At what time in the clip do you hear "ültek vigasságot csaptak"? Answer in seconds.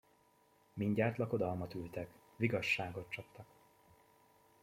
1.73-3.45